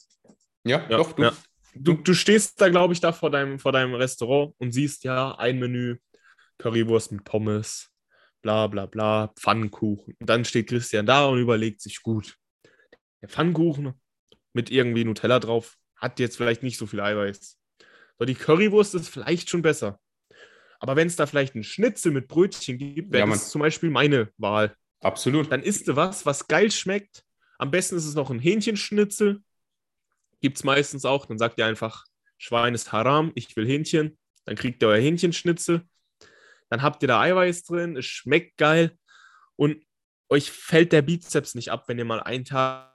ja, 0.69 0.87
Ja, 0.89 0.99
doch, 0.99 1.13
du. 1.13 1.23
ja. 1.23 1.33
du, 1.75 1.95
du 1.95 2.15
stehst 2.15 2.61
da, 2.61 2.69
glaube 2.69 2.93
ich, 2.95 3.01
da 3.01 3.13
vor 3.13 3.31
deinem, 3.31 3.59
vor 3.59 3.73
deinem 3.73 3.95
Restaurant 3.95 4.55
und 4.59 4.73
siehst 4.73 5.05
ja 5.05 5.37
ein 5.37 5.59
Menü, 5.59 5.97
Currywurst 6.59 7.13
mit 7.13 7.25
Pommes, 7.25 7.91
bla 8.43 8.67
bla 8.67 8.87
bla, 8.87 9.29
Pfannkuchen. 9.39 10.15
Und 10.19 10.29
dann 10.29 10.45
steht 10.45 10.69
Christian 10.69 11.07
da 11.07 11.27
und 11.27 11.39
überlegt 11.39 11.81
sich, 11.81 12.03
gut, 12.03 12.37
der 13.23 13.29
Pfannkuchen 13.29 13.95
mit 14.53 14.71
irgendwie 14.71 15.05
Nutella 15.05 15.39
drauf 15.39 15.77
hat 15.97 16.21
jetzt 16.21 16.37
vielleicht 16.37 16.63
nicht 16.63 16.79
so 16.79 16.87
viel 16.87 17.01
Eiweiß. 17.01 17.59
So, 18.19 18.25
die 18.25 18.35
Currywurst 18.35 18.95
ist 18.95 19.09
vielleicht 19.09 19.51
schon 19.51 19.63
besser. 19.63 20.01
Aber 20.81 20.95
wenn 20.97 21.09
es 21.09 21.17
da 21.17 21.27
vielleicht 21.27 21.55
einen 21.55 21.65
Schnitzel 21.65 22.13
mit 22.13 22.29
Brötchen 22.29 22.79
gibt, 22.79 23.13
wäre 23.13 23.27
Ja, 23.27 23.33
das 23.33 23.51
zum 23.51 23.61
Beispiel 23.61 23.91
meine 23.91 24.31
Wahl. 24.37 24.75
Absolut. 25.01 25.51
Dann 25.51 25.63
isst 25.63 25.89
du 25.89 25.97
was, 25.97 26.25
was 26.27 26.47
geil 26.47 26.71
schmeckt. 26.71 27.25
Am 27.59 27.71
besten 27.71 27.97
ist 27.97 28.05
es 28.05 28.15
noch 28.15 28.31
ein 28.31 28.39
Hähnchenschnitzel. 28.39 29.43
Gibt 30.41 30.59
es 30.59 30.65
meistens 30.65 31.05
auch. 31.05 31.27
Dann 31.27 31.39
sagt 31.39 31.59
ihr 31.59 31.67
einfach, 31.67 32.05
Schwein 32.37 32.75
ist 32.75 32.93
haram, 32.93 33.33
ich 33.35 33.55
will 33.57 33.67
Hähnchen. 33.67 34.19
Dann 34.45 34.57
kriegt 34.57 34.83
ihr 34.83 34.89
euer 34.89 35.01
Hähnchenschnitzel. 35.01 35.83
Dann 36.71 36.83
habt 36.83 37.03
ihr 37.03 37.09
da 37.09 37.21
Eiweiß 37.21 37.65
drin, 37.65 37.97
es 37.97 38.07
schmeckt 38.07 38.57
geil. 38.57 38.97
Und 39.57 39.85
euch 40.29 40.51
fällt 40.51 40.93
der 40.93 41.03
Bizeps 41.03 41.55
nicht 41.55 41.71
ab, 41.71 41.85
wenn 41.89 41.99
ihr 41.99 42.05
mal 42.05 42.21
einen 42.21 42.45
Tag 42.45 42.95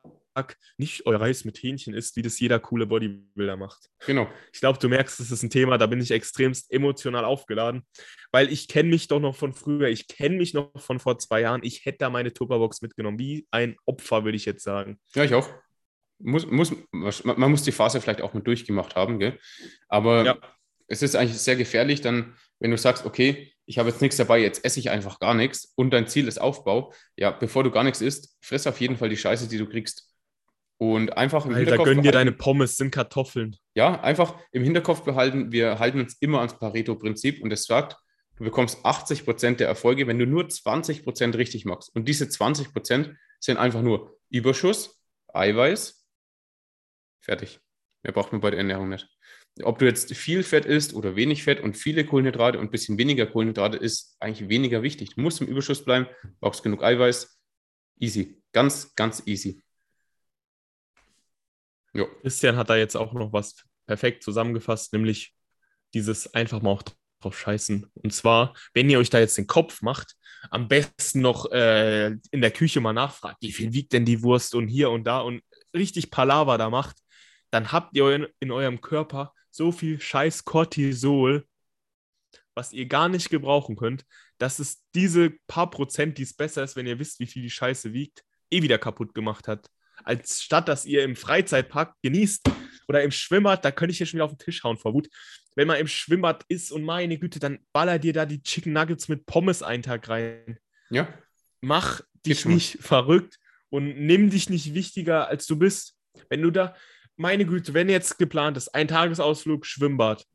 nicht 0.78 1.06
euer 1.06 1.22
Reis 1.22 1.46
mit 1.46 1.62
Hähnchen 1.62 1.94
isst, 1.94 2.16
wie 2.16 2.22
das 2.22 2.40
jeder 2.40 2.60
coole 2.60 2.88
Bodybuilder 2.88 3.56
macht. 3.56 3.90
Genau. 4.06 4.28
Ich 4.52 4.60
glaube, 4.60 4.80
du 4.80 4.90
merkst, 4.90 5.20
das 5.20 5.30
ist 5.30 5.44
ein 5.44 5.50
Thema, 5.50 5.78
da 5.78 5.86
bin 5.86 6.02
ich 6.02 6.12
extremst 6.12 6.72
emotional 6.72 7.24
aufgeladen, 7.26 7.84
weil 8.32 8.52
ich 8.52 8.68
kenne 8.68 8.90
mich 8.90 9.08
doch 9.08 9.20
noch 9.20 9.36
von 9.36 9.54
früher, 9.54 9.90
ich 9.90 10.08
kenne 10.08 10.38
mich 10.38 10.54
noch 10.54 10.72
von 10.80 11.00
vor 11.00 11.20
zwei 11.20 11.42
Jahren. 11.42 11.62
Ich 11.64 11.86
hätte 11.86 12.00
da 12.00 12.10
meine 12.10 12.34
Tupperbox 12.34 12.82
mitgenommen, 12.82 13.20
wie 13.20 13.48
ein 13.52 13.76
Opfer, 13.86 14.24
würde 14.24 14.36
ich 14.36 14.46
jetzt 14.46 14.64
sagen. 14.64 15.00
Ja, 15.14 15.24
ich 15.24 15.34
auch. 15.34 15.50
Muss, 16.20 16.46
muss, 16.50 16.74
man 16.92 17.52
muss 17.52 17.64
die 17.64 17.72
Phase 17.72 18.00
vielleicht 18.00 18.22
auch 18.22 18.34
mal 18.34 18.42
durchgemacht 18.42 18.96
haben, 18.96 19.20
gell? 19.20 19.38
Aber 19.90 20.24
Ja. 20.26 20.38
es 20.88 21.02
ist 21.02 21.16
eigentlich 21.16 21.38
sehr 21.40 21.56
gefährlich, 21.56 22.02
dann, 22.02 22.36
wenn 22.60 22.72
du 22.72 22.78
sagst, 22.78 23.06
okay, 23.06 23.52
ich 23.66 23.78
habe 23.78 23.90
jetzt 23.90 24.02
nichts 24.02 24.18
dabei, 24.18 24.40
jetzt 24.40 24.64
esse 24.66 24.80
ich 24.80 24.90
einfach 24.90 25.20
gar 25.20 25.34
nichts 25.34 25.74
und 25.76 25.92
dein 25.92 26.08
Ziel 26.08 26.28
ist 26.28 26.40
Aufbau. 26.40 26.94
Ja, 27.18 27.32
bevor 27.32 27.64
du 27.64 27.72
gar 27.72 27.84
nichts 27.84 28.02
isst, 28.02 28.38
friss 28.42 28.68
auf 28.68 28.80
jeden 28.82 28.98
Fall 28.98 29.10
die 29.10 29.18
Scheiße, 29.18 29.48
die 29.48 29.58
du 29.58 29.68
kriegst. 29.68 30.10
Und 30.78 31.16
einfach 31.18 31.46
im 31.46 31.52
Alter, 31.52 31.60
Hinterkopf 31.62 31.86
gönn 31.86 31.98
dir 31.98 32.12
behalten- 32.12 32.18
deine 32.28 32.32
Pommes, 32.34 32.76
sind 32.78 32.92
Kartoffeln. 32.92 33.56
Ja, 33.76 34.02
einfach 34.02 34.36
im 34.52 34.64
Hinterkopf 34.64 35.04
behalten, 35.04 35.52
wir 35.52 35.80
halten 35.80 36.00
uns 36.02 36.18
immer 36.20 36.40
ans 36.40 36.58
Pareto-Prinzip 36.60 37.42
und 37.42 37.52
es 37.54 37.64
sagt, 37.66 37.98
du 38.38 38.44
bekommst 38.44 38.84
80% 38.86 39.60
der 39.62 39.68
Erfolge, 39.68 40.08
wenn 40.08 40.20
du 40.20 40.26
nur 40.28 40.44
20% 40.50 41.38
richtig 41.38 41.64
machst. 41.66 41.94
Und 41.96 42.08
diese 42.10 42.26
20% 42.26 43.16
sind 43.40 43.58
einfach 43.58 43.82
nur 43.82 44.18
Überschuss, 44.30 45.02
Eiweiß, 45.34 46.03
fertig. 47.24 47.60
Mehr 48.04 48.14
braucht 48.14 48.32
man 48.32 48.42
bei 48.42 48.52
der 48.52 48.60
Ernährung 48.60 48.90
nicht. 48.90 49.08
Ob 49.62 49.80
du 49.80 49.86
jetzt 49.86 50.14
viel 50.14 50.44
Fett 50.44 50.66
isst 50.66 50.94
oder 50.94 51.16
wenig 51.16 51.44
Fett 51.44 51.62
und 51.62 51.78
viele 51.78 52.06
Kohlenhydrate 52.06 52.60
und 52.60 52.66
ein 52.66 52.72
bisschen 52.72 52.98
weniger 52.98 53.28
Kohlenhydrate 53.28 53.78
ist 53.78 54.18
eigentlich 54.20 54.50
weniger 54.50 54.84
wichtig. 54.84 55.16
Du 55.16 55.22
musst 55.22 55.42
im 55.42 55.48
Überschuss 55.48 55.86
bleiben, 55.86 56.08
brauchst 56.40 56.64
genug 56.64 56.84
Eiweiß 56.84 57.40
Easy. 58.00 58.42
Ganz, 58.52 58.94
ganz 58.96 59.24
easy. 59.26 59.64
Jo. 61.94 62.08
Christian 62.22 62.58
hat 62.58 62.70
da 62.70 62.76
jetzt 62.76 62.98
auch 62.98 63.14
noch 63.14 63.32
was 63.32 63.64
perfekt 63.86 64.24
zusammengefasst, 64.24 64.94
nämlich 64.94 65.34
dieses 65.94 66.34
einfach 66.34 66.62
mal 66.62 66.72
auch 66.72 66.84
drauf 67.22 67.40
scheißen. 67.40 67.90
Und 67.94 68.14
zwar, 68.14 68.56
wenn 68.74 68.90
ihr 68.90 69.00
euch 69.00 69.10
da 69.10 69.20
jetzt 69.20 69.38
den 69.38 69.48
Kopf 69.48 69.82
macht, 69.82 70.16
am 70.50 70.68
besten 70.68 71.22
noch 71.22 71.52
äh, 71.52 72.08
in 72.08 72.42
der 72.42 72.52
Küche 72.52 72.82
mal 72.82 72.94
nachfragt, 72.94 73.38
wie 73.42 73.52
viel 73.52 73.74
wiegt 73.74 73.94
denn 73.94 74.06
die 74.06 74.24
Wurst 74.24 74.56
und 74.56 74.68
hier 74.68 74.90
und 74.90 75.06
da 75.06 75.20
und 75.20 75.42
richtig 75.74 76.12
Palaver 76.12 76.58
da 76.58 76.70
macht, 76.70 76.98
dann 77.54 77.72
habt 77.72 77.96
ihr 77.96 78.10
in, 78.10 78.28
in 78.40 78.52
eurem 78.52 78.82
Körper 78.82 79.32
so 79.52 79.72
viel 79.72 80.02
scheiß 80.02 80.44
Cortisol, 80.44 81.46
was 82.56 82.74
ihr 82.74 82.88
gar 82.88 83.10
nicht 83.10 83.30
gebrauchen 83.30 83.76
könnt, 83.76 84.06
dass 84.40 84.58
es 84.58 84.82
diese 84.96 85.30
paar 85.46 85.70
Prozent, 85.70 86.18
die 86.18 86.24
es 86.24 86.34
besser 86.34 86.64
ist, 86.64 86.76
wenn 86.76 86.88
ihr 86.88 86.98
wisst, 86.98 87.20
wie 87.20 87.28
viel 87.28 87.44
die 87.44 87.52
Scheiße 87.52 87.94
wiegt, 87.94 88.24
eh 88.50 88.64
wieder 88.64 88.80
kaputt 88.80 89.14
gemacht 89.14 89.48
hat. 89.48 89.70
Als 90.04 90.42
statt, 90.42 90.68
dass 90.68 90.86
ihr 90.86 91.04
im 91.04 91.16
Freizeitpark 91.16 91.94
genießt 92.02 92.50
oder 92.88 93.04
im 93.04 93.12
Schwimmbad, 93.12 93.64
da 93.64 93.70
könnte 93.70 93.92
ich 93.92 94.00
hier 94.00 94.08
schon 94.08 94.18
wieder 94.18 94.26
auf 94.26 94.32
den 94.32 94.40
Tisch 94.40 94.64
hauen 94.64 94.78
vor 94.80 94.96
Wut. 94.96 95.08
Wenn 95.56 95.68
man 95.68 95.80
im 95.80 95.88
Schwimmbad 95.88 96.44
ist 96.48 96.72
und 96.72 96.84
meine 96.84 97.20
Güte, 97.20 97.38
dann 97.38 97.60
baller 97.72 98.00
dir 98.00 98.14
da 98.14 98.26
die 98.26 98.42
Chicken 98.42 98.74
Nuggets 98.74 99.10
mit 99.10 99.28
Pommes 99.28 99.62
einen 99.62 99.84
Tag 99.84 100.10
rein. 100.10 100.58
Ja. 100.90 101.08
Mach 101.62 102.02
dich 102.26 102.46
nicht 102.46 102.80
verrückt 102.82 103.38
und 103.70 104.00
nimm 104.00 104.32
dich 104.32 104.50
nicht 104.50 104.74
wichtiger, 104.74 105.28
als 105.28 105.46
du 105.46 105.60
bist. 105.60 105.96
Wenn 106.30 106.42
du 106.42 106.50
da, 106.50 106.76
meine 107.16 107.46
Güte, 107.46 107.74
wenn 107.74 107.90
jetzt 107.90 108.18
geplant 108.18 108.58
ist, 108.58 108.74
ein 108.74 108.88
Tagesausflug, 108.88 109.66
Schwimmbad, 109.66 110.26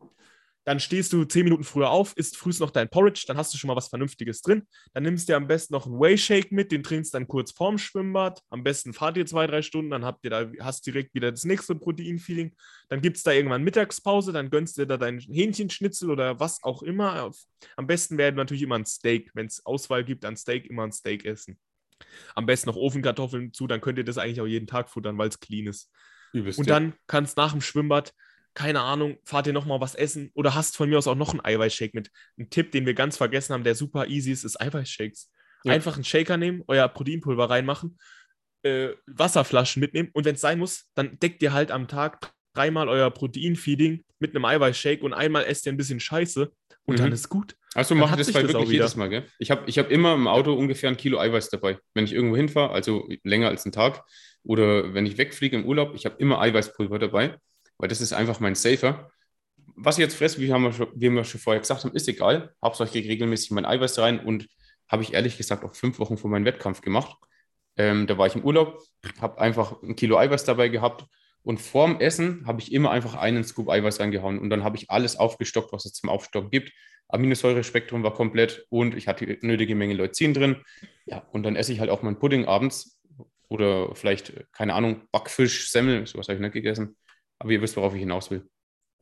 dann 0.68 0.80
stehst 0.80 1.14
du 1.14 1.25
zehn 1.25 1.44
Minuten 1.44 1.64
früher 1.64 1.88
auf, 1.88 2.14
isst 2.18 2.37
frühst 2.37 2.61
noch 2.61 2.70
dein 2.70 2.90
Porridge, 2.90 3.25
dann 3.26 3.38
hast 3.38 3.54
du 3.54 3.58
schon 3.58 3.68
mal 3.68 3.76
was 3.76 3.88
Vernünftiges 3.88 4.42
drin. 4.42 4.66
Dann 4.92 5.02
nimmst 5.02 5.26
du 5.26 5.32
dir 5.32 5.38
am 5.38 5.47
besten 5.47 5.73
noch 5.73 5.87
einen 5.87 5.99
Whey-Shake 5.99 6.52
mit, 6.52 6.70
den 6.73 6.82
trinkst 6.82 7.14
dann 7.14 7.26
kurz 7.26 7.52
vorm 7.52 7.78
Schwimmbad. 7.78 8.42
Am 8.50 8.64
besten 8.64 8.92
fahrt 8.92 9.16
ihr 9.16 9.25
zwei, 9.25 9.47
drei 9.47 9.62
Stunden, 9.62 9.92
dann 9.92 10.04
habt 10.04 10.25
ihr 10.25 10.30
da, 10.30 10.47
hast 10.61 10.87
direkt 10.87 11.14
wieder 11.14 11.30
das 11.30 11.44
nächste 11.44 11.75
Protein-Feeling. 11.75 12.54
Dann 12.90 13.00
gibt 13.00 13.16
es 13.16 13.23
da 13.23 13.32
irgendwann 13.32 13.64
Mittagspause, 13.64 14.30
dann 14.32 14.50
gönnst 14.50 14.76
du 14.76 14.82
dir 14.82 14.88
da 14.88 14.97
dein 14.99 15.20
Hähnchenschnitzel 15.20 16.11
oder 16.11 16.38
was 16.38 16.62
auch 16.62 16.82
immer. 16.82 17.32
Am 17.76 17.87
besten 17.87 18.18
wäre 18.18 18.32
natürlich 18.32 18.62
immer 18.62 18.78
ein 18.78 18.85
Steak. 18.85 19.30
Wenn 19.32 19.47
es 19.47 19.64
Auswahl 19.64 20.04
gibt 20.04 20.26
an 20.26 20.37
Steak, 20.37 20.66
immer 20.66 20.82
ein 20.82 20.92
Steak 20.92 21.25
essen. 21.25 21.58
Am 22.35 22.44
besten 22.44 22.68
noch 22.68 22.76
Ofenkartoffeln 22.76 23.54
zu, 23.54 23.66
dann 23.68 23.80
könnt 23.80 23.97
ihr 23.97 24.04
das 24.04 24.18
eigentlich 24.18 24.42
auch 24.42 24.47
jeden 24.47 24.66
Tag 24.66 24.90
futtern, 24.90 25.16
weil 25.16 25.30
es 25.30 25.40
clean 25.40 25.66
ist. 25.66 25.90
Übelst, 26.32 26.58
und 26.58 26.68
dann 26.68 26.94
kannst 27.06 27.37
nach 27.37 27.52
dem 27.52 27.61
Schwimmbad 27.61 28.12
keine 28.58 28.80
Ahnung, 28.80 29.18
fahrt 29.25 29.47
ihr 29.47 29.52
nochmal 29.52 29.80
was 29.80 29.94
essen 29.94 30.32
oder 30.35 30.56
hast 30.56 30.76
von 30.76 30.88
mir 30.88 30.99
aus 30.99 31.06
auch 31.06 31.14
noch 31.14 31.30
einen 31.30 31.44
Eiweißshake 31.44 31.92
mit. 31.94 32.11
Ein 32.37 32.50
Tipp, 32.50 32.73
den 32.73 32.87
wir 32.87 32.94
ganz 32.94 33.16
vergessen 33.16 33.52
haben, 33.52 33.62
der 33.62 33.76
super 33.76 34.08
easy 34.08 34.32
ist, 34.32 34.42
ist 34.42 34.61
Eiweißshakes. 34.61 35.30
Ja. 35.62 35.73
Einfach 35.73 35.94
einen 35.94 36.02
Shaker 36.02 36.37
nehmen, 36.37 36.64
euer 36.66 36.88
Proteinpulver 36.88 37.49
reinmachen, 37.49 37.99
äh, 38.62 38.88
Wasserflaschen 39.06 39.78
mitnehmen 39.78 40.11
und 40.12 40.25
wenn 40.25 40.35
es 40.35 40.40
sein 40.40 40.58
muss, 40.58 40.87
dann 40.97 41.20
deckt 41.20 41.40
ihr 41.40 41.52
halt 41.52 41.70
am 41.70 41.87
Tag 41.87 42.32
dreimal 42.52 42.88
euer 42.88 43.12
Proteinfeeding 43.12 44.04
mit 44.18 44.35
einem 44.35 44.44
Eiweißshake 44.44 45.04
und 45.04 45.12
einmal 45.12 45.44
esst 45.44 45.64
ihr 45.66 45.73
ein 45.73 45.76
bisschen 45.76 46.00
Scheiße 46.00 46.50
und 46.85 46.94
mhm. 46.97 47.02
dann 47.02 47.12
ist 47.12 47.28
gut. 47.28 47.54
Also 47.75 47.94
mache 47.94 48.16
das 48.16 48.32
bei 48.32 48.42
wirklich 48.42 48.70
jedes 48.70 48.97
Mal, 48.97 49.08
gell? 49.08 49.25
Ich 49.38 49.52
habe 49.52 49.62
ich 49.66 49.78
hab 49.78 49.90
immer 49.92 50.14
im 50.14 50.26
Auto 50.26 50.52
ungefähr 50.54 50.88
ein 50.88 50.97
Kilo 50.97 51.20
Eiweiß 51.20 51.50
dabei. 51.50 51.78
Wenn 51.94 52.06
ich 52.06 52.12
irgendwo 52.12 52.37
hinfahre, 52.37 52.73
also 52.73 53.08
länger 53.23 53.49
als 53.49 53.64
einen 53.64 53.73
Tag, 53.73 54.02
oder 54.49 54.95
wenn 54.95 55.07
ich 55.07 55.19
wegfliege 55.19 55.57
im 55.57 55.64
Urlaub, 55.64 55.95
ich 55.95 56.05
habe 56.07 56.17
immer 56.19 56.40
Eiweißpulver 56.40 56.99
dabei 56.99 57.38
weil 57.78 57.88
das 57.88 58.00
ist 58.00 58.12
einfach 58.12 58.40
mein 58.40 58.55
Safer. 58.55 59.11
Was 59.76 59.97
ich 59.97 60.02
jetzt 60.02 60.17
fresse, 60.17 60.40
wie, 60.40 60.52
haben 60.52 60.64
wir 60.64 60.73
schon, 60.73 60.88
wie 60.95 61.09
wir 61.11 61.25
schon 61.25 61.40
vorher 61.40 61.61
gesagt 61.61 61.85
haben, 61.85 61.95
ist 61.95 62.09
egal. 62.09 62.55
Hauptsache 62.62 62.99
ich 62.99 63.09
regelmäßig 63.09 63.52
mein 63.52 63.64
Eiweiß 63.64 63.99
rein 64.00 64.21
und 64.21 64.49
habe 64.88 65.02
ich 65.02 65.14
ehrlich 65.14 65.37
gesagt 65.37 65.64
auch 65.64 65.75
fünf 65.75 65.99
Wochen 65.99 66.19
vor 66.19 66.31
meinem 66.31 66.45
Wettkampf 66.45 66.81
gemacht. 66.81 67.17
Ähm, 67.76 68.09
da 68.09 68.19
war 68.19 68.26
ich 68.26 68.35
im 68.35 68.45
Urlaub, 68.45 68.83
habe 69.21 69.40
einfach 69.40 69.81
ein 69.83 69.95
Kilo 69.95 70.19
Eiweiß 70.19 70.45
dabei 70.45 70.69
gehabt 70.69 71.05
und 71.43 71.61
vorm 71.61 72.00
Essen 72.00 72.45
habe 72.47 72.61
ich 72.61 72.73
immer 72.73 72.90
einfach 72.90 73.14
einen 73.14 73.45
Scoop 73.45 73.69
Eiweiß 73.69 74.00
reingehauen 74.00 74.40
und 74.40 74.50
dann 74.50 74.64
habe 74.64 74.76
ich 74.76 74.90
alles 74.90 75.17
aufgestockt, 75.17 75.73
was 75.73 75.85
es 75.85 75.93
zum 75.93 76.11
Aufstocken 76.11 76.50
gibt. 76.50 76.73
Aminosäurespektrum 77.11 78.02
war 78.02 78.14
komplett 78.14 78.67
und 78.71 78.97
ich 78.97 79.07
hatte 79.07 79.26
die 79.26 79.47
nötige 79.47 79.76
Menge 79.76 79.95
Leucin 79.95 80.35
drin. 80.35 80.57
Ja, 81.07 81.19
und 81.33 81.45
dann 81.45 81.55
esse 81.55 81.73
ich 81.73 81.81
halt 81.81 81.88
auch 81.88 82.02
meinen 82.02 82.19
Pudding 82.19 82.47
abends 82.47 82.98
oder 83.49 83.95
vielleicht, 83.95 84.33
keine 84.52 84.75
Ahnung, 84.75 85.02
Backfisch, 85.11 85.71
Semmel, 85.71 86.07
sowas 86.07 86.28
habe 86.28 86.37
ich 86.37 86.43
nicht 86.43 86.52
gegessen. 86.52 86.97
Aber 87.38 87.50
ihr 87.50 87.62
wisst, 87.62 87.76
worauf 87.76 87.95
ich 87.95 88.00
hinaus 88.00 88.31
will. 88.31 88.49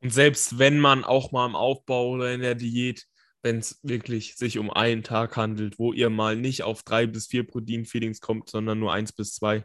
Und 0.03 0.11
selbst 0.11 0.59
wenn 0.59 0.79
man 0.79 1.05
auch 1.05 1.33
mal 1.33 1.47
im 1.47 1.57
Aufbau 1.57 2.11
oder 2.11 2.33
in 2.33 2.41
der 2.41 2.55
Diät, 2.55 3.05
wenn 3.43 3.59
es 3.59 3.81
wirklich 3.83 4.37
sich 4.37 4.59
um 4.59 4.71
einen 4.71 5.03
Tag 5.03 5.37
handelt, 5.37 5.79
wo 5.79 5.93
ihr 5.93 6.11
mal 6.11 6.37
nicht 6.37 6.63
auf 6.63 6.83
drei 6.83 7.07
bis 7.07 7.27
vier 7.27 7.47
Protein-Feedings 7.47 8.21
kommt, 8.21 8.51
sondern 8.51 8.79
nur 8.79 8.93
eins 8.93 9.13
bis 9.13 9.35
zwei, 9.35 9.65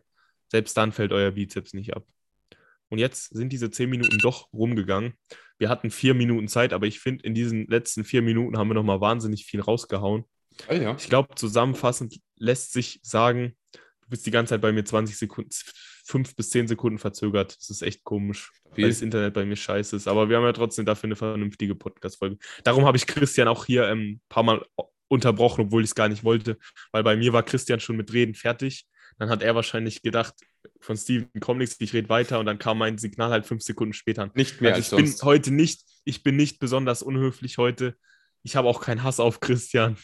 selbst 0.50 0.78
dann 0.78 0.92
fällt 0.92 1.12
euer 1.12 1.32
Bizeps 1.32 1.74
nicht 1.74 1.96
ab. 1.96 2.06
Und 2.90 2.98
jetzt 3.00 3.34
sind 3.34 3.50
diese 3.54 3.72
zehn 3.72 3.90
Minuten 3.90 4.18
doch 4.18 4.52
rumgegangen. 4.54 5.14
Wir 5.58 5.70
hatten 5.70 5.92
vier 5.92 6.14
Minuten 6.14 6.48
Zeit, 6.48 6.74
aber 6.74 6.88
ich 6.88 7.00
finde, 7.00 7.24
in 7.24 7.34
diesen 7.34 7.66
letzten 7.68 8.04
vier 8.04 8.22
Minuten 8.22 8.58
haben 8.58 8.68
wir 8.68 8.74
nochmal 8.74 9.02
wahnsinnig 9.02 9.46
viel 9.46 9.62
rausgehauen. 9.62 10.26
Oh 10.70 10.74
ja. 10.74 10.96
Ich 10.98 11.08
glaube, 11.08 11.34
zusammenfassend 11.36 12.20
lässt 12.36 12.74
sich 12.74 13.00
sagen, 13.02 13.56
bist 14.12 14.26
die 14.28 14.32
ganze 14.32 14.52
Zeit 14.52 14.62
bei 14.62 14.72
mir 14.72 14.86
20 14.86 15.18
Sekunden, 15.18 15.50
fünf 16.06 16.36
bis 16.36 16.52
zehn 16.52 16.68
Sekunden 16.68 17.00
verzögert. 17.00 17.58
Das 17.58 17.70
ist 17.72 17.82
echt 17.82 18.04
komisch, 18.04 18.52
Wie? 18.76 18.84
weil 18.84 18.90
das 18.90 19.02
Internet 19.02 19.34
bei 19.34 19.46
mir 19.46 19.56
scheiße 19.56 19.96
ist. 19.96 20.08
Aber 20.08 20.30
wir 20.30 20.38
haben 20.38 20.44
ja 20.44 20.54
trotzdem 20.54 20.86
dafür 20.86 21.08
eine 21.08 21.16
vernünftige 21.16 21.74
Podcast-Folge. 21.74 22.38
Darum 22.64 22.86
habe 22.86 22.98
ich 22.98 23.08
Christian 23.08 23.48
auch 23.48 23.66
hier 23.66 23.88
ein 23.88 24.00
ähm, 24.00 24.22
paar 24.30 24.44
Mal 24.44 24.64
unterbrochen, 25.08 25.66
obwohl 25.66 25.84
ich 25.84 25.90
es 25.90 25.96
gar 25.96 26.08
nicht 26.08 26.24
wollte, 26.24 26.58
weil 26.92 27.04
bei 27.04 27.16
mir 27.16 27.34
war 27.34 27.44
Christian 27.44 27.80
schon 27.80 27.98
mit 27.98 28.14
Reden 28.14 28.36
fertig. 28.36 28.86
Dann 29.18 29.30
hat 29.30 29.42
er 29.42 29.56
wahrscheinlich 29.56 30.02
gedacht, 30.02 30.34
von 30.80 30.96
Steven 30.96 31.28
kommt 31.40 31.60
nichts, 31.60 31.76
ich 31.80 31.94
rede 31.94 32.10
weiter 32.10 32.40
und 32.40 32.46
dann 32.46 32.60
kam 32.60 32.78
mein 32.78 32.98
Signal 32.98 33.30
halt 33.30 33.46
fünf 33.46 33.62
Sekunden 33.62 33.94
später. 33.94 34.32
Nicht 34.36 34.62
mehr 34.62 34.74
also 34.74 34.80
als 34.80 34.86
ich 34.86 34.90
sonst. 34.90 35.20
bin 35.20 35.28
heute 35.28 35.52
nicht, 35.52 35.82
ich 36.06 36.24
bin 36.24 36.36
nicht 36.38 36.60
besonders 36.60 37.04
unhöflich 37.04 37.58
heute. 37.58 37.96
Ich 38.44 38.56
habe 38.56 38.68
auch 38.68 38.82
keinen 38.82 39.04
Hass 39.04 39.20
auf 39.20 39.40
Christian. 39.40 39.98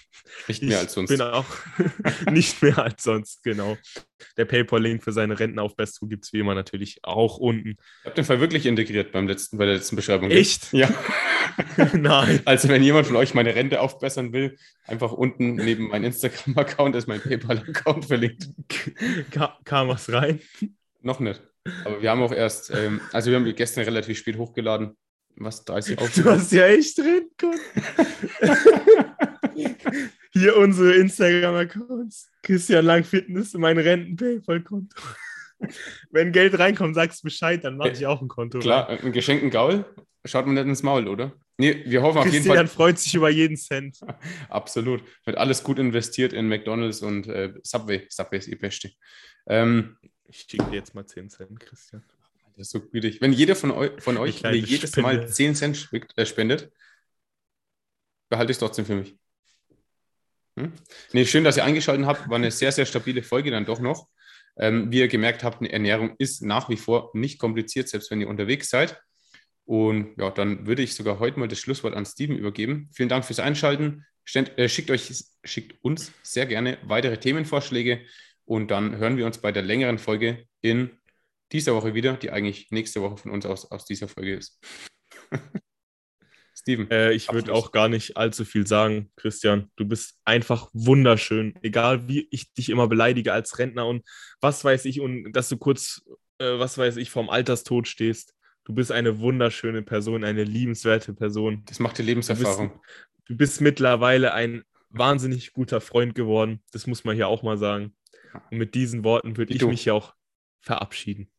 Nicht 0.48 0.62
mehr 0.62 0.72
ich 0.72 0.78
als 0.78 0.94
sonst. 0.94 1.10
Ich 1.10 1.18
bin 1.18 1.26
auch 1.26 1.46
nicht 2.32 2.62
mehr 2.62 2.78
als 2.78 3.04
sonst, 3.04 3.44
genau. 3.44 3.78
Der 4.38 4.46
PayPal-Link 4.46 5.04
für 5.04 5.12
seine 5.12 5.40
Rentenaufbesserung 5.40 6.10
gibt 6.10 6.26
es 6.26 6.34
wie 6.34 6.40
immer 6.40 6.54
natürlich 6.54 7.00
auch 7.04 7.38
unten. 7.38 7.78
Ich 8.02 8.06
habe 8.06 8.16
den 8.16 8.26
Fall 8.26 8.40
wirklich 8.40 8.66
integriert 8.66 9.12
beim 9.12 9.28
letzten, 9.28 9.58
bei 9.58 9.66
der 9.66 9.76
letzten 9.76 9.96
Beschreibung. 9.96 10.30
Echt? 10.30 10.72
Ja. 10.72 10.90
Nein. 11.94 12.42
Also 12.46 12.70
wenn 12.70 12.84
jemand 12.84 13.08
von 13.08 13.16
euch 13.16 13.34
meine 13.34 13.56
Rente 13.56 13.82
aufbessern 13.82 14.34
will, 14.34 14.58
einfach 14.86 15.12
unten 15.12 15.56
neben 15.56 15.88
meinem 15.88 16.06
Instagram-Account 16.06 16.96
ist 16.96 17.08
mein 17.08 17.22
PayPal-Account 17.22 18.06
verlinkt. 18.06 18.50
Kam 19.66 19.88
was 19.88 20.12
rein? 20.12 20.42
Noch 21.02 21.20
nicht. 21.20 21.42
Aber 21.86 22.02
wir 22.02 22.12
haben 22.12 22.22
auch 22.22 22.32
erst, 22.32 22.70
ähm, 22.70 23.02
also 23.12 23.32
wir 23.32 23.38
haben 23.38 23.56
gestern 23.56 23.84
relativ 23.84 24.18
spät 24.18 24.38
hochgeladen 24.38 24.96
was 25.38 25.64
30 25.66 26.00
auf. 26.00 26.14
Du 26.14 26.26
hast 26.26 26.52
ja 26.52 26.68
echt 26.68 26.98
drin, 26.98 27.30
Hier 30.34 30.58
unsere 30.58 30.96
Instagram-Accounts. 30.96 32.30
Christian 32.44 32.86
Lang 32.86 33.04
Fitness, 33.04 33.54
mein 33.54 33.78
Renten-Paypal-Konto. 33.78 34.96
Wenn 36.12 36.32
Geld 36.32 36.60
reinkommt, 36.60 36.96
sagst 36.96 37.24
du 37.24 37.28
Bescheid, 37.28 37.64
dann 37.64 37.78
mache 37.78 37.90
ich 37.90 38.06
auch 38.06 38.22
ein 38.22 38.28
Konto. 38.28 38.60
Klar, 38.60 38.90
ein 38.90 39.12
geschenkten 39.12 39.50
Gaul 39.50 39.86
schaut 40.28 40.46
man 40.46 40.56
nicht 40.56 40.66
ins 40.66 40.84
Maul, 40.84 41.08
oder? 41.08 41.34
Nee, 41.58 41.84
wir 41.86 42.02
hoffen 42.02 42.20
auf 42.20 42.26
jeden 42.26 42.46
Fall. 42.46 42.58
Christian 42.58 42.68
freut 42.68 43.00
sich 43.00 43.16
über 43.16 43.30
jeden 43.30 43.58
Cent. 43.58 44.00
Absolut. 44.50 45.04
Wird 45.26 45.38
alles 45.38 45.64
gut 45.64 45.80
investiert 45.80 46.34
in 46.34 46.48
McDonalds 46.48 47.02
und 47.02 47.28
äh, 47.28 47.54
Subway. 47.64 48.06
Subway 48.10 48.38
ist 48.38 48.48
ihr 48.48 48.60
Beste. 48.60 48.92
Ähm, 49.48 49.98
ich 50.26 50.46
schicke 50.48 50.66
dir 50.66 50.76
jetzt 50.76 50.94
mal 50.94 51.06
10 51.06 51.30
Cent, 51.30 51.60
Christian. 51.60 52.04
Das 52.58 52.68
ist 52.68 52.72
so 52.72 52.82
gütig. 52.82 53.22
Wenn 53.22 53.34
jeder 53.34 53.56
von, 53.56 53.70
eu 53.70 53.90
von 54.00 54.18
euch 54.18 54.42
mir 54.42 54.56
jedes 54.56 54.90
Spende. 54.90 55.02
Mal 55.02 55.28
10 55.28 55.54
Cent 55.54 55.90
äh, 56.16 56.26
spendet, 56.26 56.72
behalte 58.30 58.52
ich 58.52 58.56
es 58.56 58.60
trotzdem 58.60 58.86
für 58.86 58.96
mich. 58.96 59.16
Hm? 60.58 60.74
Nee, 61.14 61.26
schön, 61.26 61.44
dass 61.44 61.58
ihr 61.58 61.64
eingeschaltet 61.64 62.08
habt. 62.08 62.28
War 62.28 62.38
eine 62.38 62.50
sehr, 62.50 62.72
sehr 62.72 62.88
stabile 62.88 63.22
Folge 63.22 63.52
dann 63.52 63.66
doch 63.66 63.80
noch. 63.80 64.10
Ähm, 64.58 64.92
wie 64.92 64.98
ihr 64.98 65.08
gemerkt 65.08 65.44
habt, 65.44 65.60
eine 65.60 65.72
Ernährung 65.72 66.16
ist 66.18 66.42
nach 66.42 66.68
wie 66.68 66.78
vor 66.78 67.12
nicht 67.14 67.38
kompliziert, 67.38 67.90
selbst 67.90 68.10
wenn 68.10 68.22
ihr 68.22 68.28
unterwegs 68.28 68.72
seid. 68.72 69.00
Und 69.66 70.18
ja, 70.18 70.32
dann 70.32 70.66
würde 70.66 70.82
ich 70.82 70.96
sogar 70.96 71.20
heute 71.20 71.40
mal 71.40 71.48
das 71.48 71.60
Schlusswort 71.60 71.94
an 71.94 72.08
Steven 72.08 72.36
übergeben. 72.36 72.90
Vielen 72.92 73.10
Dank 73.10 73.24
fürs 73.24 73.40
Einschalten. 73.40 74.04
Ständ, 74.26 74.58
äh, 74.58 74.68
schickt 74.68 74.90
euch, 74.90 75.26
schickt 75.44 75.84
uns 75.84 76.12
sehr 76.24 76.48
gerne 76.48 76.80
weitere 76.82 77.18
Themenvorschläge 77.18 78.02
und 78.46 78.72
dann 78.72 78.98
hören 78.98 79.18
wir 79.18 79.28
uns 79.28 79.38
bei 79.38 79.52
der 79.52 79.62
längeren 79.62 80.00
Folge 80.00 80.48
in 80.62 80.98
dieser 81.52 81.76
Woche 81.76 81.94
wieder, 81.94 82.14
die 82.14 82.32
eigentlich 82.32 82.72
nächste 82.72 83.02
Woche 83.02 83.18
von 83.18 83.32
uns 83.32 83.46
aus, 83.46 83.72
aus 83.72 83.86
dieser 83.86 84.08
Folge 84.08 84.36
ist. 84.36 84.60
Steven. 86.68 86.92
Äh, 86.92 87.14
ich 87.14 87.32
würde 87.32 87.54
auch 87.54 87.72
gar 87.72 87.88
nicht 87.88 88.18
allzu 88.18 88.44
viel 88.44 88.68
sagen, 88.68 89.10
Christian. 89.16 89.72
Du 89.78 89.86
bist 89.86 90.18
einfach 90.26 90.70
wunderschön. 90.74 91.54
Egal 91.62 92.08
wie 92.08 92.28
ich 92.32 92.54
dich 92.54 92.70
immer 92.70 92.88
beleidige 92.88 93.32
als 93.32 93.58
Rentner 93.58 93.88
und 93.88 94.04
was 94.42 94.64
weiß 94.66 94.86
ich, 94.86 95.00
und 95.00 95.32
dass 95.32 95.48
du 95.50 95.58
kurz, 95.58 96.04
äh, 96.40 96.60
was 96.60 96.78
weiß 96.78 96.98
ich, 96.98 97.10
vorm 97.10 97.30
Alterstod 97.30 97.88
stehst. 97.88 98.34
Du 98.66 98.74
bist 98.74 98.92
eine 98.92 99.20
wunderschöne 99.20 99.82
Person, 99.82 100.26
eine 100.26 100.44
liebenswerte 100.44 101.14
Person. 101.14 101.64
Das 101.68 101.80
macht 101.80 102.00
die 102.00 102.04
Lebenserfahrung. 102.04 102.68
Du 102.68 102.74
bist, 102.74 103.28
du 103.28 103.38
bist 103.38 103.62
mittlerweile 103.62 104.34
ein 104.34 104.64
wahnsinnig 104.90 105.54
guter 105.54 105.80
Freund 105.80 106.16
geworden. 106.16 106.62
Das 106.74 106.86
muss 106.86 107.06
man 107.06 107.16
hier 107.16 107.30
auch 107.30 107.44
mal 107.44 107.58
sagen. 107.58 107.96
Und 108.52 108.58
mit 108.58 108.76
diesen 108.76 109.06
Worten 109.06 109.38
würde 109.38 109.54
ich 109.54 109.60
du. 109.60 109.70
mich 109.70 109.86
ja 109.86 109.94
auch 109.94 110.14
verabschieden. 110.60 111.30